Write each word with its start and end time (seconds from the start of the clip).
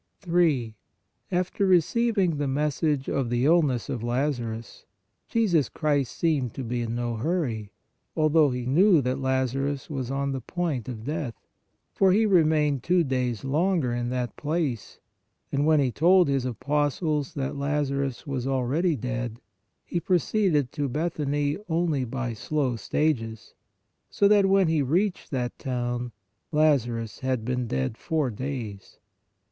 3. 0.21 0.73
After 1.31 1.63
receiving 1.63 2.37
the 2.37 2.47
message 2.47 3.07
of 3.07 3.29
the 3.29 3.45
illness 3.45 3.87
of 3.87 4.01
Lazarus, 4.01 4.87
Jesus 5.29 5.69
Christ 5.69 6.17
seemed 6.17 6.55
to 6.55 6.63
be 6.63 6.81
in 6.81 6.95
no 6.95 7.17
hurry, 7.17 7.71
although 8.15 8.49
He 8.49 8.65
knew 8.65 8.99
that 9.01 9.19
Lazarus 9.19 9.91
was 9.91 10.09
on 10.09 10.31
the 10.31 10.41
point 10.41 10.89
of 10.89 11.03
death, 11.03 11.35
for 11.93 12.11
He 12.13 12.25
remained 12.25 12.81
two 12.81 13.03
days 13.03 13.43
longer 13.45 13.93
in 13.93 14.09
that 14.09 14.35
place, 14.37 14.99
and 15.51 15.67
when 15.67 15.79
He 15.79 15.91
told 15.91 16.27
His 16.27 16.45
apostles 16.45 17.35
that 17.35 17.55
Lazarus 17.55 18.25
was 18.25 18.47
already 18.47 18.95
dead, 18.95 19.39
He 19.85 19.99
proceeded 19.99 20.71
to 20.71 20.89
Bethany 20.89 21.59
only 21.69 22.05
by 22.05 22.33
slow 22.33 22.75
stages, 22.75 23.53
so 24.09 24.27
that 24.27 24.47
when 24.49 24.67
He 24.67 24.81
reached 24.81 25.29
that 25.29 25.59
town, 25.59 26.11
Lazarus 26.51 27.19
had 27.19 27.45
been 27.45 27.67
dead 27.67 27.99
four 27.99 28.31
days. 28.31 28.97